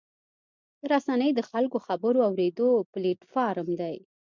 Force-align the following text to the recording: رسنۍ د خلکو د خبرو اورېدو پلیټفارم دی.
رسنۍ 0.91 1.31
د 1.35 1.41
خلکو 1.49 1.77
د 1.81 1.85
خبرو 1.87 2.19
اورېدو 2.29 2.69
پلیټفارم 2.91 3.67
دی. 3.81 3.95